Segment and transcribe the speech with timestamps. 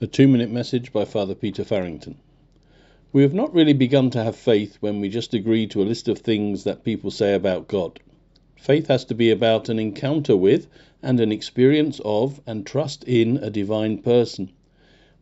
[0.00, 2.18] A two minute message by Father Peter Farrington.
[3.12, 6.06] We have not really begun to have faith when we just agree to a list
[6.06, 7.98] of things that people say about God.
[8.54, 10.68] Faith has to be about an encounter with
[11.02, 14.50] and an experience of and trust in a divine person.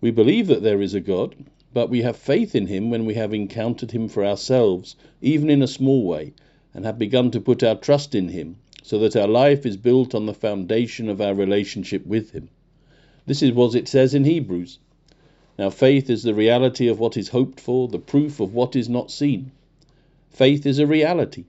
[0.02, 1.36] We believe that there is a God,
[1.72, 5.62] but we have faith in him when we have encountered him for ourselves, even in
[5.62, 6.34] a small way,
[6.74, 10.14] and have begun to put our trust in him, so that our life is built
[10.14, 12.50] on the foundation of our relationship with him.
[13.26, 14.78] This is what it says in Hebrews.
[15.58, 18.88] Now, faith is the reality of what is hoped for, the proof of what is
[18.88, 19.50] not seen.
[20.30, 21.44] Faith is a reality.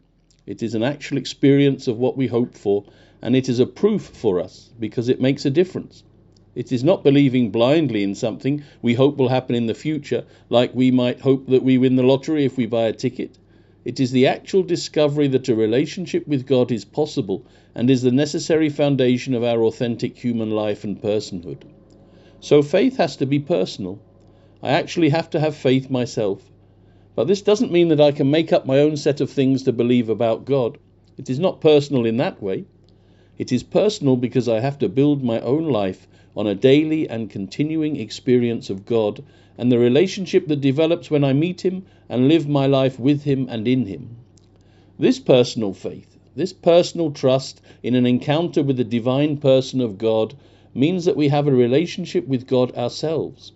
[0.48, 2.86] It is an actual experience of what we hope for,
[3.22, 6.04] and it is a proof for us because it makes a difference.
[6.56, 10.74] It is not believing blindly in something we hope will happen in the future, like
[10.74, 13.38] we might hope that we win the lottery if we buy a ticket.
[13.88, 18.12] It is the actual discovery that a relationship with God is possible and is the
[18.12, 21.62] necessary foundation of our authentic human life and personhood.
[22.42, 24.02] So faith has to be personal.
[24.62, 26.52] I actually have to have faith myself.
[27.16, 29.72] But this doesn't mean that I can make up my own set of things to
[29.72, 30.78] believe about God.
[31.18, 32.66] It is not personal in that way.
[33.38, 37.30] It is personal because I have to build my own life on a daily and
[37.30, 39.24] continuing experience of God
[39.58, 43.48] and the relationship that develops when I meet Him and live my life with Him
[43.50, 44.18] and in Him.
[44.98, 50.34] This personal faith, this personal trust in an encounter with the divine person of God,
[50.74, 53.52] means that we have a relationship with God ourselves.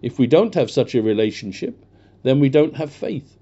[0.00, 1.84] If we don't have such a relationship,
[2.22, 3.36] then we don't have faith.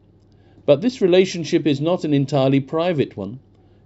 [0.65, 3.39] But this relationship is not an entirely private one.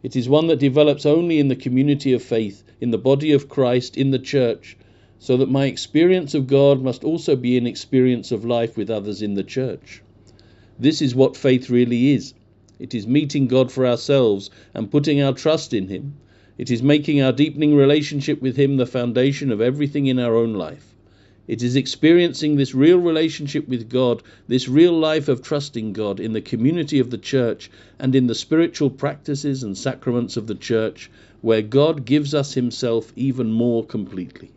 [0.03, 3.49] It is one that develops only in the community of faith, in the body of
[3.49, 4.77] Christ, in the church,
[5.19, 9.21] so that my experience of God must also be an experience of life with others
[9.21, 10.03] in the church.
[10.79, 12.33] This is what faith really is.
[12.79, 16.15] It is meeting God for ourselves and putting our trust in Him.
[16.57, 20.55] It is making our deepening relationship with Him the foundation of everything in our own
[20.55, 20.90] life.
[21.51, 26.33] It is experiencing this real relationship with God, this real life of trusting God in
[26.33, 31.11] the community of the church and in the spiritual practices and sacraments of the church,
[31.41, 34.53] where God gives us Himself even more completely.